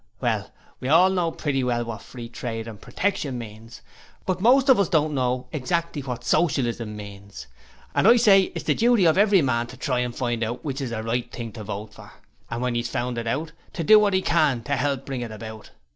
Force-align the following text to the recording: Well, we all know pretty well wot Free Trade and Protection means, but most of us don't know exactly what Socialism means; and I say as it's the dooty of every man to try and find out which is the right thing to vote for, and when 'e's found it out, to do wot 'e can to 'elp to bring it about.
Well, 0.19 0.51
we 0.79 0.87
all 0.87 1.11
know 1.11 1.29
pretty 1.29 1.63
well 1.63 1.85
wot 1.85 2.01
Free 2.01 2.27
Trade 2.27 2.67
and 2.67 2.81
Protection 2.81 3.37
means, 3.37 3.83
but 4.25 4.41
most 4.41 4.67
of 4.67 4.79
us 4.79 4.89
don't 4.89 5.13
know 5.13 5.45
exactly 5.51 6.01
what 6.01 6.23
Socialism 6.23 6.95
means; 6.95 7.45
and 7.93 8.07
I 8.07 8.15
say 8.15 8.47
as 8.47 8.51
it's 8.55 8.65
the 8.65 8.73
dooty 8.73 9.05
of 9.07 9.15
every 9.19 9.43
man 9.43 9.67
to 9.67 9.77
try 9.77 9.99
and 9.99 10.15
find 10.15 10.43
out 10.43 10.65
which 10.65 10.81
is 10.81 10.89
the 10.89 11.03
right 11.03 11.31
thing 11.31 11.51
to 11.51 11.63
vote 11.63 11.93
for, 11.93 12.13
and 12.49 12.63
when 12.63 12.75
'e's 12.75 12.89
found 12.89 13.19
it 13.19 13.27
out, 13.27 13.51
to 13.73 13.83
do 13.83 13.99
wot 13.99 14.15
'e 14.15 14.23
can 14.23 14.63
to 14.63 14.71
'elp 14.81 15.01
to 15.01 15.05
bring 15.05 15.21
it 15.21 15.29
about. 15.31 15.69